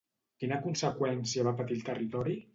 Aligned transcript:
Quina 0.43 0.57
conseqüència 0.63 1.47
va 1.51 1.55
patir 1.61 1.79
el 1.79 1.87
territori? 1.93 2.39